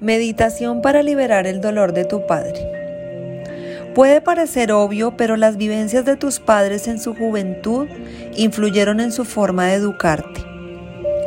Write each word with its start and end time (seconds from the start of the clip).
Meditación 0.00 0.80
para 0.80 1.02
liberar 1.02 1.48
el 1.48 1.60
dolor 1.60 1.92
de 1.92 2.04
tu 2.04 2.24
padre. 2.24 2.54
Puede 3.96 4.20
parecer 4.20 4.70
obvio, 4.70 5.16
pero 5.16 5.36
las 5.36 5.56
vivencias 5.56 6.04
de 6.04 6.16
tus 6.16 6.38
padres 6.38 6.86
en 6.86 7.00
su 7.00 7.16
juventud 7.16 7.88
influyeron 8.36 9.00
en 9.00 9.10
su 9.10 9.24
forma 9.24 9.66
de 9.66 9.74
educarte. 9.74 10.40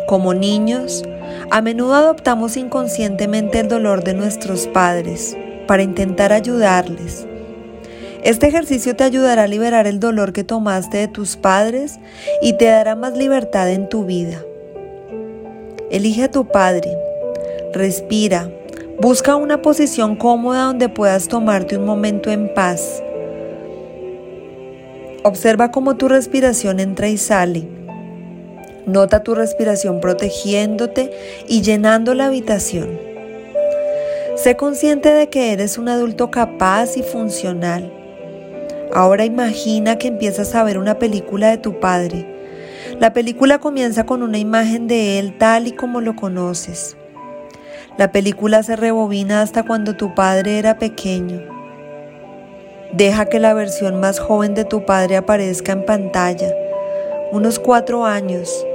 Como 0.08 0.34
niños, 0.34 1.04
a 1.50 1.62
menudo 1.62 1.96
adoptamos 1.96 2.56
inconscientemente 2.56 3.60
el 3.60 3.68
dolor 3.68 4.06
de 4.06 4.14
nuestros 4.14 4.68
padres 4.68 5.36
para 5.68 5.84
intentar 5.84 6.32
ayudarles. 6.32 7.28
Este 8.24 8.48
ejercicio 8.48 8.96
te 8.96 9.04
ayudará 9.04 9.44
a 9.44 9.48
liberar 9.48 9.86
el 9.86 10.00
dolor 10.00 10.32
que 10.32 10.46
tomaste 10.46 10.98
de 10.98 11.08
tus 11.10 11.36
padres 11.36 12.00
y 12.42 12.54
te 12.54 12.66
dará 12.66 12.96
más 12.96 13.18
libertad 13.18 13.70
en 13.70 13.90
tu 13.90 14.06
vida. 14.06 14.42
Elige 15.90 16.24
a 16.24 16.32
tu 16.32 16.48
padre, 16.48 16.98
respira, 17.74 18.50
Busca 19.02 19.36
una 19.36 19.64
posición 19.64 20.16
cómoda 20.16 20.66
donde 20.66 20.88
puedas 20.88 21.28
tomarte 21.28 21.76
un 21.76 21.86
momento 21.86 22.30
en 22.30 22.54
paz. 22.54 23.02
Observa 25.24 25.72
cómo 25.72 25.98
tu 25.98 26.08
respiración 26.08 26.80
entra 26.80 27.08
y 27.08 27.18
sale. 27.18 27.68
Nota 28.86 29.24
tu 29.24 29.34
respiración 29.34 30.02
protegiéndote 30.02 31.10
y 31.48 31.64
llenando 31.64 32.14
la 32.14 32.28
habitación. 32.28 33.00
Sé 34.36 34.56
consciente 34.56 35.12
de 35.12 35.30
que 35.30 35.52
eres 35.52 35.80
un 35.80 35.90
adulto 35.90 36.30
capaz 36.30 36.96
y 36.96 37.02
funcional. 37.02 37.92
Ahora 38.94 39.26
imagina 39.26 39.98
que 39.98 40.10
empiezas 40.10 40.54
a 40.54 40.64
ver 40.64 40.78
una 40.78 41.00
película 41.00 41.50
de 41.50 41.58
tu 41.58 41.80
padre. 41.80 42.28
La 43.00 43.14
película 43.14 43.58
comienza 43.58 44.06
con 44.06 44.22
una 44.22 44.38
imagen 44.38 44.86
de 44.86 45.18
él 45.18 45.40
tal 45.40 45.66
y 45.66 45.72
como 45.72 46.02
lo 46.02 46.16
conoces. 46.16 46.98
La 48.02 48.12
película 48.12 48.64
se 48.64 48.76
rebobina 48.76 49.44
hasta 49.44 49.62
cuando 49.62 49.96
tu 49.96 50.16
padre 50.16 50.58
era 50.58 50.80
pequeño. 50.80 51.40
Deja 52.94 53.28
que 53.28 53.40
la 53.40 53.54
versión 53.54 54.00
más 54.00 54.20
joven 54.20 54.56
de 54.56 54.66
tu 54.66 54.88
padre 54.88 55.18
aparezca 55.18 55.74
en 55.74 55.86
pantalla, 55.86 56.52
unos 57.32 57.60
cuatro 57.60 58.08
años. 58.08 58.66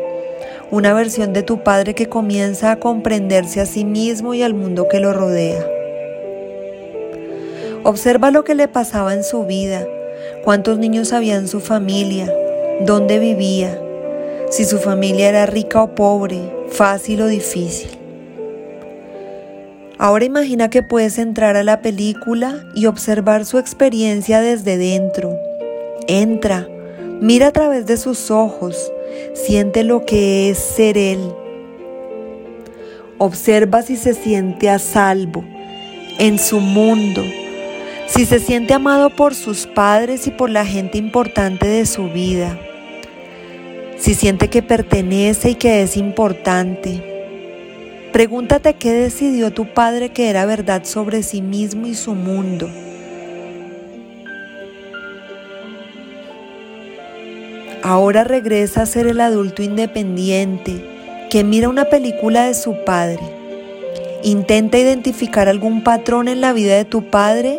Una 0.70 0.94
versión 0.94 1.32
de 1.32 1.42
tu 1.42 1.64
padre 1.64 1.96
que 1.96 2.08
comienza 2.08 2.70
a 2.70 2.76
comprenderse 2.76 3.60
a 3.60 3.66
sí 3.66 3.84
mismo 3.84 4.32
y 4.32 4.44
al 4.44 4.54
mundo 4.54 4.86
que 4.88 5.00
lo 5.00 5.12
rodea. 5.12 5.66
Observa 7.82 8.30
lo 8.30 8.44
que 8.44 8.54
le 8.54 8.68
pasaba 8.68 9.12
en 9.12 9.24
su 9.24 9.44
vida, 9.44 9.84
cuántos 10.44 10.78
niños 10.78 11.12
había 11.12 11.34
en 11.34 11.48
su 11.48 11.58
familia, 11.58 12.32
dónde 12.82 13.18
vivía, 13.18 13.76
si 14.50 14.64
su 14.64 14.78
familia 14.78 15.28
era 15.28 15.46
rica 15.46 15.82
o 15.82 15.96
pobre, 15.96 16.38
fácil 16.68 17.22
o 17.22 17.26
difícil. 17.26 18.05
Ahora 19.98 20.26
imagina 20.26 20.68
que 20.68 20.82
puedes 20.82 21.18
entrar 21.18 21.56
a 21.56 21.64
la 21.64 21.80
película 21.80 22.66
y 22.74 22.84
observar 22.84 23.46
su 23.46 23.58
experiencia 23.58 24.42
desde 24.42 24.76
dentro. 24.76 25.38
Entra, 26.06 26.68
mira 27.22 27.46
a 27.46 27.52
través 27.52 27.86
de 27.86 27.96
sus 27.96 28.30
ojos, 28.30 28.92
siente 29.32 29.84
lo 29.84 30.04
que 30.04 30.50
es 30.50 30.58
ser 30.58 30.98
él. 30.98 31.20
Observa 33.16 33.80
si 33.80 33.96
se 33.96 34.12
siente 34.12 34.68
a 34.68 34.78
salvo 34.78 35.42
en 36.18 36.38
su 36.38 36.60
mundo, 36.60 37.22
si 38.06 38.26
se 38.26 38.38
siente 38.38 38.74
amado 38.74 39.08
por 39.08 39.34
sus 39.34 39.66
padres 39.66 40.26
y 40.26 40.30
por 40.30 40.50
la 40.50 40.66
gente 40.66 40.98
importante 40.98 41.66
de 41.66 41.86
su 41.86 42.10
vida, 42.10 42.60
si 43.96 44.12
siente 44.12 44.48
que 44.48 44.62
pertenece 44.62 45.50
y 45.50 45.54
que 45.54 45.80
es 45.80 45.96
importante 45.96 47.15
Pregúntate 48.16 48.72
qué 48.76 48.94
decidió 48.94 49.52
tu 49.52 49.66
padre 49.74 50.08
que 50.08 50.30
era 50.30 50.46
verdad 50.46 50.84
sobre 50.84 51.22
sí 51.22 51.42
mismo 51.42 51.86
y 51.86 51.94
su 51.94 52.14
mundo. 52.14 52.66
Ahora 57.82 58.24
regresa 58.24 58.80
a 58.80 58.86
ser 58.86 59.06
el 59.06 59.20
adulto 59.20 59.62
independiente 59.62 60.82
que 61.28 61.44
mira 61.44 61.68
una 61.68 61.90
película 61.90 62.46
de 62.46 62.54
su 62.54 62.82
padre. 62.86 63.20
Intenta 64.22 64.78
identificar 64.78 65.46
algún 65.50 65.84
patrón 65.84 66.28
en 66.28 66.40
la 66.40 66.54
vida 66.54 66.74
de 66.74 66.86
tu 66.86 67.10
padre 67.10 67.58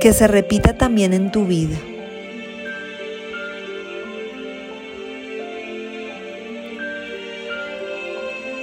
que 0.00 0.14
se 0.14 0.26
repita 0.26 0.78
también 0.78 1.12
en 1.12 1.30
tu 1.30 1.44
vida. 1.44 1.76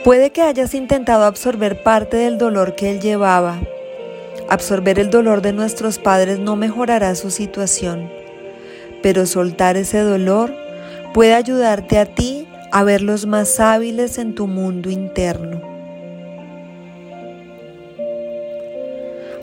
Puede 0.06 0.30
que 0.30 0.44
hayas 0.44 0.76
intentado 0.76 1.26
absorber 1.26 1.82
parte 1.82 2.16
del 2.18 2.38
dolor 2.38 2.76
que 2.76 2.92
él 2.92 3.00
llevaba. 3.00 3.58
Absorber 4.48 5.00
el 5.00 5.10
dolor 5.10 5.42
de 5.42 5.52
nuestros 5.52 5.98
padres 5.98 6.38
no 6.38 6.56
mejorará 6.56 7.16
su 7.16 7.32
situación, 7.32 8.12
pero 9.02 9.26
soltar 9.26 9.78
ese 9.78 10.02
dolor 10.02 10.54
puede 11.12 11.34
ayudarte 11.34 11.98
a 11.98 12.06
ti 12.06 12.48
a 12.72 12.84
verlos 12.84 13.26
más 13.26 13.60
hábiles 13.60 14.20
en 14.20 14.36
tu 14.36 14.46
mundo 14.46 14.92
interno. 14.92 15.60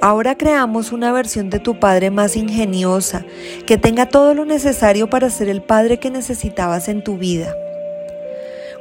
Ahora 0.01 0.39
creamos 0.39 0.93
una 0.93 1.11
versión 1.11 1.51
de 1.51 1.59
tu 1.59 1.81
padre 1.81 2.13
más 2.13 2.37
ingeniosa, 2.37 3.25
que 3.67 3.79
tenga 3.79 4.07
todo 4.07 4.33
lo 4.33 4.45
necesario 4.45 5.11
para 5.11 5.29
ser 5.29 5.49
el 5.49 5.61
padre 5.61 5.99
que 5.99 6.13
necesitabas 6.13 6.89
en 6.89 7.03
tu 7.03 7.19
vida. 7.19 7.53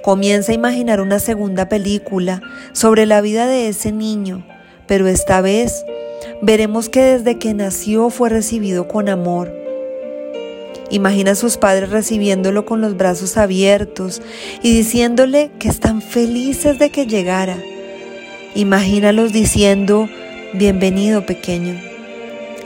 Comienza 0.03 0.51
a 0.51 0.55
imaginar 0.55 0.99
una 0.99 1.19
segunda 1.19 1.69
película 1.69 2.41
sobre 2.73 3.05
la 3.05 3.21
vida 3.21 3.45
de 3.45 3.67
ese 3.67 3.91
niño, 3.91 4.43
pero 4.87 5.07
esta 5.07 5.41
vez 5.41 5.85
veremos 6.41 6.89
que 6.89 7.01
desde 7.03 7.37
que 7.37 7.53
nació 7.53 8.09
fue 8.09 8.29
recibido 8.29 8.87
con 8.87 9.09
amor. 9.09 9.53
Imagina 10.89 11.31
a 11.31 11.35
sus 11.35 11.57
padres 11.57 11.91
recibiéndolo 11.91 12.65
con 12.65 12.81
los 12.81 12.97
brazos 12.97 13.37
abiertos 13.37 14.23
y 14.63 14.75
diciéndole 14.75 15.51
que 15.59 15.69
están 15.69 16.01
felices 16.01 16.79
de 16.79 16.89
que 16.89 17.05
llegara. 17.05 17.57
Imagínalos 18.55 19.31
diciendo, 19.31 20.09
bienvenido 20.53 21.27
pequeño, 21.27 21.79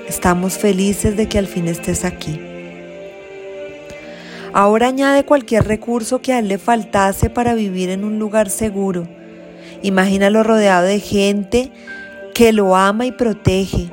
estamos 0.08 0.58
felices 0.58 1.18
de 1.18 1.28
que 1.28 1.38
al 1.38 1.48
fin 1.48 1.68
estés 1.68 2.06
aquí. 2.06 2.45
Ahora 4.58 4.88
añade 4.88 5.26
cualquier 5.26 5.68
recurso 5.68 6.22
que 6.22 6.32
a 6.32 6.40
él 6.40 6.48
le 6.48 6.58
faltase 6.58 7.30
para 7.30 7.56
vivir 7.56 7.90
en 7.90 8.06
un 8.06 8.20
lugar 8.20 8.50
seguro. 8.50 9.06
Imagínalo 9.82 10.44
rodeado 10.44 10.86
de 10.86 11.02
gente 11.02 11.72
que 12.34 12.54
lo 12.54 12.74
ama 12.74 13.06
y 13.06 13.12
protege. 13.12 13.90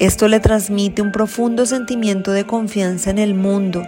Esto 0.00 0.26
le 0.26 0.40
transmite 0.40 1.00
un 1.00 1.12
profundo 1.12 1.64
sentimiento 1.64 2.32
de 2.32 2.44
confianza 2.44 3.10
en 3.10 3.18
el 3.18 3.34
mundo, 3.34 3.84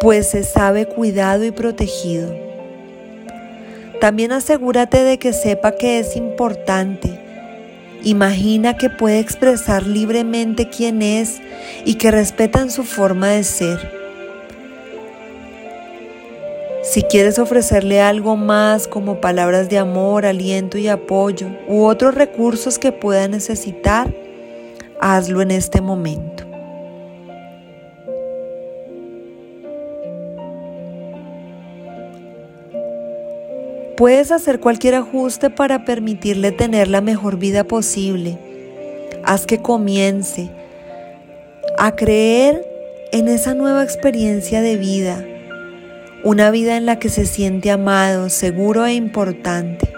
pues 0.00 0.30
se 0.30 0.42
sabe 0.42 0.86
cuidado 0.86 1.44
y 1.44 1.52
protegido. 1.52 2.34
También 4.00 4.32
asegúrate 4.32 5.04
de 5.04 5.20
que 5.20 5.32
sepa 5.32 5.76
que 5.76 6.00
es 6.00 6.16
importante. 6.16 7.20
Imagina 8.02 8.76
que 8.76 8.90
puede 8.90 9.20
expresar 9.20 9.86
libremente 9.86 10.68
quién 10.68 11.02
es 11.02 11.40
y 11.84 11.94
que 11.94 12.10
respetan 12.10 12.72
su 12.72 12.82
forma 12.82 13.28
de 13.28 13.44
ser. 13.44 14.07
Si 16.88 17.02
quieres 17.02 17.38
ofrecerle 17.38 18.00
algo 18.00 18.34
más 18.36 18.88
como 18.88 19.20
palabras 19.20 19.68
de 19.68 19.76
amor, 19.76 20.24
aliento 20.24 20.78
y 20.78 20.88
apoyo 20.88 21.48
u 21.68 21.84
otros 21.84 22.14
recursos 22.14 22.78
que 22.78 22.92
pueda 22.92 23.28
necesitar, 23.28 24.14
hazlo 24.98 25.42
en 25.42 25.50
este 25.50 25.82
momento. 25.82 26.44
Puedes 33.98 34.32
hacer 34.32 34.58
cualquier 34.58 34.94
ajuste 34.94 35.50
para 35.50 35.84
permitirle 35.84 36.52
tener 36.52 36.88
la 36.88 37.02
mejor 37.02 37.36
vida 37.36 37.64
posible. 37.64 38.38
Haz 39.24 39.44
que 39.44 39.60
comience 39.60 40.48
a 41.76 41.94
creer 41.94 42.66
en 43.12 43.28
esa 43.28 43.52
nueva 43.52 43.84
experiencia 43.84 44.62
de 44.62 44.76
vida 44.78 45.22
una 46.24 46.50
vida 46.50 46.76
en 46.76 46.84
la 46.84 46.98
que 46.98 47.08
se 47.08 47.26
siente 47.26 47.70
amado, 47.70 48.28
seguro 48.28 48.86
e 48.86 48.94
importante, 48.94 49.88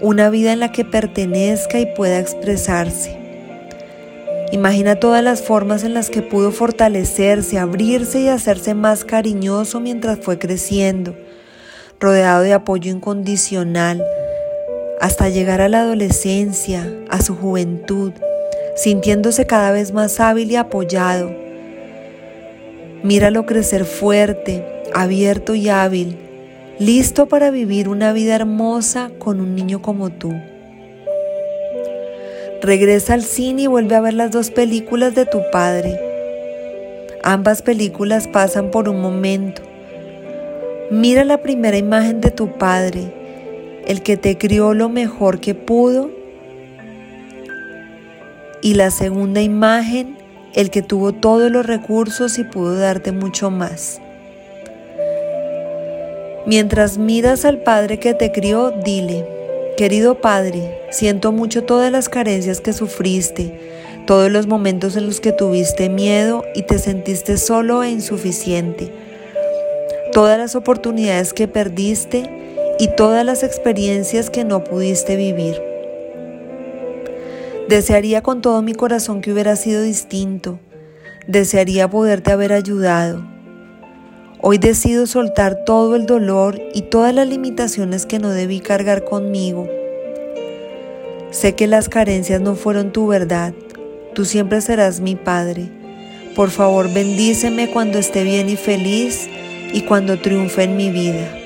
una 0.00 0.30
vida 0.30 0.52
en 0.52 0.60
la 0.60 0.72
que 0.72 0.84
pertenezca 0.84 1.78
y 1.78 1.86
pueda 1.94 2.18
expresarse. 2.18 3.18
Imagina 4.50 4.96
todas 4.96 5.22
las 5.22 5.42
formas 5.42 5.84
en 5.84 5.94
las 5.94 6.08
que 6.08 6.22
pudo 6.22 6.52
fortalecerse, 6.52 7.58
abrirse 7.58 8.20
y 8.20 8.28
hacerse 8.28 8.74
más 8.74 9.04
cariñoso 9.04 9.78
mientras 9.78 10.18
fue 10.18 10.38
creciendo, 10.38 11.14
rodeado 12.00 12.42
de 12.42 12.54
apoyo 12.54 12.90
incondicional, 12.90 14.02
hasta 15.00 15.28
llegar 15.28 15.60
a 15.60 15.68
la 15.68 15.80
adolescencia, 15.80 16.90
a 17.10 17.20
su 17.20 17.36
juventud, 17.36 18.12
sintiéndose 18.74 19.46
cada 19.46 19.70
vez 19.70 19.92
más 19.92 20.18
hábil 20.18 20.50
y 20.50 20.56
apoyado. 20.56 21.49
Míralo 23.02 23.46
crecer 23.46 23.86
fuerte, 23.86 24.64
abierto 24.94 25.54
y 25.54 25.70
hábil, 25.70 26.18
listo 26.78 27.26
para 27.26 27.50
vivir 27.50 27.88
una 27.88 28.12
vida 28.12 28.34
hermosa 28.34 29.10
con 29.18 29.40
un 29.40 29.54
niño 29.54 29.80
como 29.80 30.10
tú. 30.10 30.34
Regresa 32.60 33.14
al 33.14 33.22
cine 33.22 33.62
y 33.62 33.66
vuelve 33.66 33.96
a 33.96 34.02
ver 34.02 34.12
las 34.12 34.30
dos 34.32 34.50
películas 34.50 35.14
de 35.14 35.24
tu 35.24 35.40
padre. 35.50 35.98
Ambas 37.22 37.62
películas 37.62 38.28
pasan 38.28 38.70
por 38.70 38.88
un 38.88 39.00
momento. 39.00 39.62
Mira 40.90 41.24
la 41.24 41.38
primera 41.38 41.78
imagen 41.78 42.20
de 42.20 42.30
tu 42.30 42.58
padre, 42.58 43.12
el 43.86 44.02
que 44.02 44.18
te 44.18 44.36
crió 44.36 44.74
lo 44.74 44.90
mejor 44.90 45.40
que 45.40 45.54
pudo. 45.54 46.10
Y 48.60 48.74
la 48.74 48.90
segunda 48.90 49.40
imagen, 49.40 50.18
el 50.54 50.70
que 50.70 50.82
tuvo 50.82 51.12
todos 51.12 51.50
los 51.50 51.66
recursos 51.66 52.38
y 52.38 52.44
pudo 52.44 52.76
darte 52.76 53.12
mucho 53.12 53.50
más. 53.50 54.00
Mientras 56.46 56.98
miras 56.98 57.44
al 57.44 57.58
Padre 57.58 57.98
que 57.98 58.14
te 58.14 58.32
crió, 58.32 58.70
dile, 58.70 59.26
querido 59.76 60.20
Padre, 60.20 60.80
siento 60.90 61.32
mucho 61.32 61.64
todas 61.64 61.92
las 61.92 62.08
carencias 62.08 62.60
que 62.60 62.72
sufriste, 62.72 63.60
todos 64.06 64.30
los 64.30 64.46
momentos 64.46 64.96
en 64.96 65.06
los 65.06 65.20
que 65.20 65.32
tuviste 65.32 65.88
miedo 65.88 66.44
y 66.54 66.62
te 66.62 66.78
sentiste 66.78 67.36
solo 67.36 67.82
e 67.82 67.90
insuficiente, 67.90 68.92
todas 70.12 70.38
las 70.38 70.56
oportunidades 70.56 71.32
que 71.32 71.46
perdiste 71.46 72.24
y 72.78 72.88
todas 72.96 73.24
las 73.24 73.42
experiencias 73.42 74.30
que 74.30 74.44
no 74.44 74.64
pudiste 74.64 75.16
vivir. 75.16 75.69
Desearía 77.70 78.20
con 78.20 78.42
todo 78.42 78.60
mi 78.62 78.74
corazón 78.74 79.20
que 79.20 79.32
hubiera 79.32 79.54
sido 79.54 79.80
distinto, 79.80 80.58
desearía 81.28 81.88
poderte 81.88 82.32
haber 82.32 82.52
ayudado 82.52 83.24
Hoy 84.42 84.58
decido 84.58 85.06
soltar 85.06 85.64
todo 85.64 85.94
el 85.94 86.06
dolor 86.06 86.60
y 86.74 86.82
todas 86.82 87.14
las 87.14 87.28
limitaciones 87.28 88.06
que 88.06 88.18
no 88.18 88.30
debí 88.30 88.58
cargar 88.58 89.04
conmigo. 89.04 89.68
Sé 91.30 91.54
que 91.54 91.68
las 91.68 91.88
carencias 91.88 92.40
no 92.40 92.56
fueron 92.56 92.90
tu 92.90 93.06
verdad. 93.06 93.54
Tú 94.14 94.24
siempre 94.24 94.62
serás 94.62 94.98
mi 94.98 95.14
Padre. 95.14 95.68
Por 96.34 96.50
favor, 96.50 96.92
bendíceme 96.92 97.70
cuando 97.70 98.00
esté 98.00 98.24
bien 98.24 98.48
y 98.48 98.56
feliz 98.56 99.28
y 99.72 99.82
cuando 99.82 100.18
triunfe 100.18 100.64
en 100.64 100.76
mi 100.76 100.90
vida. 100.90 101.39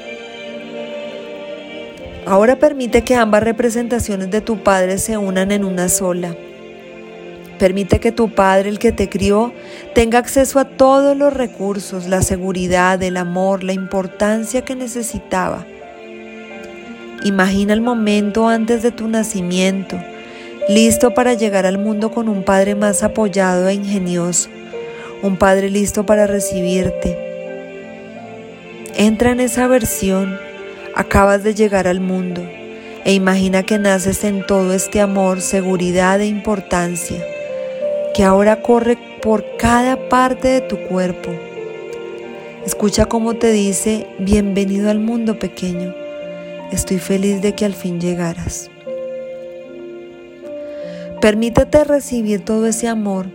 Ahora 2.27 2.57
permite 2.57 3.03
que 3.03 3.17
ambas 3.17 3.43
representaciones 3.43 4.31
de 4.31 4.41
tu 4.41 4.63
Padre 4.63 4.99
se 4.99 5.19
unan 5.19 5.53
en 5.53 5.65
una 5.65 5.91
sola. 5.91 6.35
Permite 7.59 8.01
que 8.01 8.13
tu 8.13 8.31
Padre, 8.31 8.71
el 8.71 8.79
que 8.79 8.93
te 8.93 9.09
crió, 9.11 9.53
tenga 9.95 10.19
acceso 10.19 10.59
a 10.59 10.65
todos 10.65 11.17
los 11.17 11.35
recursos, 11.35 12.07
la 12.07 12.23
seguridad, 12.23 13.03
el 13.03 13.19
amor, 13.19 13.63
la 13.63 13.75
importancia 13.75 14.63
que 14.63 14.75
necesitaba. 14.75 15.67
Imagina 17.25 17.75
el 17.75 17.81
momento 17.81 18.49
antes 18.49 18.83
de 18.83 18.91
tu 18.91 19.07
nacimiento, 19.07 19.99
listo 20.69 21.15
para 21.15 21.35
llegar 21.35 21.67
al 21.67 21.79
mundo 21.79 22.11
con 22.11 22.29
un 22.29 22.43
Padre 22.43 22.75
más 22.75 23.03
apoyado 23.03 23.69
e 23.69 23.75
ingenioso, 23.75 24.49
un 25.23 25.37
Padre 25.37 25.71
listo 25.71 26.07
para 26.07 26.27
recibirte. 26.27 27.19
Entra 28.97 29.31
en 29.31 29.41
esa 29.41 29.67
versión, 29.69 30.39
acabas 30.95 31.43
de 31.43 31.55
llegar 31.55 31.87
al 31.87 32.01
mundo 32.01 32.43
e 33.05 33.13
imagina 33.13 33.63
que 33.63 33.79
naces 33.79 34.25
en 34.25 34.47
todo 34.47 34.73
este 34.73 35.01
amor, 35.01 35.41
seguridad 35.41 36.21
e 36.21 36.27
importancia 36.27 37.23
que 38.15 38.23
ahora 38.23 38.63
corre 38.63 38.97
por 39.21 39.45
cada 39.57 40.09
parte 40.09 40.49
de 40.49 40.61
tu 40.61 40.79
cuerpo. 40.87 41.31
Escucha 42.65 43.07
cómo 43.07 43.35
te 43.35 43.51
dice, 43.51 44.07
bienvenido 44.21 44.89
al 44.89 45.01
mundo 45.01 45.39
pequeño. 45.39 45.93
Estoy 46.71 46.99
feliz 46.99 47.43
de 47.43 47.55
que 47.55 47.65
al 47.65 47.75
fin 47.75 48.01
llegaras. 48.01 48.71
Permítete 51.21 51.83
recibir 51.85 52.45
todo 52.45 52.67
ese 52.67 52.87
amor. 52.87 53.27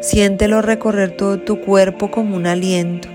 Siéntelo 0.00 0.60
recorrer 0.60 1.16
todo 1.16 1.38
tu 1.38 1.60
cuerpo 1.60 2.10
como 2.10 2.36
un 2.36 2.46
aliento. 2.46 3.08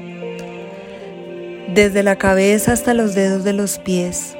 Desde 1.69 2.03
la 2.03 2.17
cabeza 2.17 2.73
hasta 2.73 2.93
los 2.93 3.15
dedos 3.15 3.43
de 3.43 3.53
los 3.53 3.79
pies, 3.79 4.35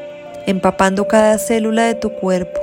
empapando 0.47 1.07
cada 1.07 1.38
célula 1.38 1.85
de 1.85 1.95
tu 1.95 2.12
cuerpo 2.12 2.62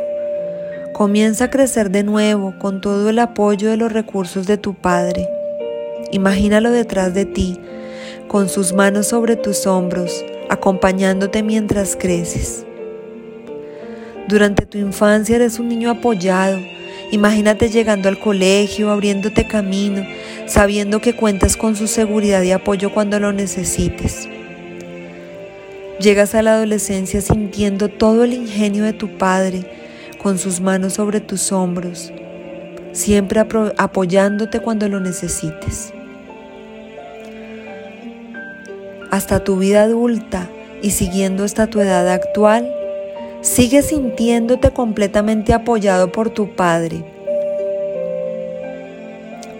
Comienza 0.99 1.45
a 1.45 1.51
crecer 1.51 1.93
de 1.93 2.03
nuevo 2.03 2.59
con 2.59 2.81
todo 2.81 3.09
el 3.09 3.21
apoyo 3.21 3.71
de 3.71 3.77
los 3.77 3.93
recursos 3.93 4.49
de 4.49 4.59
tu 4.59 4.75
Padre. 4.75 5.29
Imagínalo 6.11 6.73
detrás 6.73 7.15
de 7.15 7.25
ti, 7.25 7.57
con 8.27 8.49
sus 8.49 8.73
manos 8.73 9.07
sobre 9.07 9.37
tus 9.37 9.65
hombros, 9.69 10.25
acompañándote 10.51 11.45
mientras 11.45 11.95
creces. 11.95 12.67
Durante 14.27 14.67
tu 14.67 14.77
infancia 14.77 15.37
eres 15.37 15.61
un 15.61 15.69
niño 15.69 15.89
apoyado. 15.89 16.59
Imagínate 17.13 17.69
llegando 17.69 18.09
al 18.09 18.19
colegio, 18.19 18.91
abriéndote 18.91 19.47
camino, 19.47 20.05
sabiendo 20.47 21.01
que 21.01 21.15
cuentas 21.15 21.57
con 21.57 21.77
su 21.77 21.87
seguridad 21.87 22.43
y 22.43 22.51
apoyo 22.51 22.93
cuando 22.93 23.21
lo 23.21 23.33
necesites. 23.33 24.29
Llegas 26.01 26.37
a 26.37 26.43
la 26.43 26.55
adolescencia 26.55 27.21
sintiendo 27.21 27.89
todo 27.89 28.23
el 28.23 28.33
ingenio 28.33 28.85
de 28.85 28.93
tu 28.93 29.19
padre, 29.19 29.65
con 30.23 30.39
sus 30.39 30.61
manos 30.61 30.95
sobre 30.95 31.21
tus 31.21 31.53
hombros, 31.53 32.13
siempre 32.93 33.41
apoyándote 33.77 34.61
cuando 34.61 34.89
lo 34.89 35.01
necesites. 35.01 35.93
Hasta 39.11 39.43
tu 39.43 39.57
vida 39.57 39.83
adulta 39.83 40.49
y 40.83 40.91
siguiendo 40.91 41.45
hasta 41.45 41.67
tu 41.67 41.81
edad 41.81 42.09
actual, 42.09 42.73
sigue 43.41 43.83
sintiéndote 43.83 44.71
completamente 44.71 45.53
apoyado 45.53 46.13
por 46.13 46.31
tu 46.31 46.55
Padre. 46.55 47.05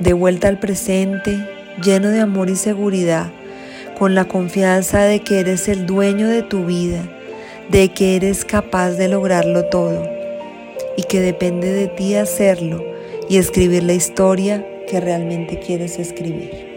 De 0.01 0.13
vuelta 0.13 0.49
al 0.49 0.61
presente, 0.61 1.39
lleno 1.83 2.09
de 2.11 2.21
amor 2.21 2.51
y 2.51 2.57
seguridad, 2.57 3.33
con 3.99 4.15
la 4.15 4.27
confianza 4.27 5.03
de 5.03 5.21
que 5.21 5.41
eres 5.41 5.69
el 5.69 5.87
dueño 5.87 6.29
de 6.29 6.43
tu 6.43 6.65
vida, 6.65 7.03
de 7.69 7.89
que 7.89 8.17
eres 8.17 8.45
capaz 8.45 8.93
de 8.93 9.09
lograrlo 9.09 9.65
todo 9.65 10.09
y 10.97 11.03
que 11.03 11.21
depende 11.21 11.73
de 11.73 11.89
ti 11.89 12.15
hacerlo 12.15 12.85
y 13.29 13.39
escribir 13.39 13.83
la 13.83 13.95
historia 13.95 14.65
que 14.89 15.01
realmente 15.01 15.59
quieres 15.59 15.99
escribir. 15.99 16.68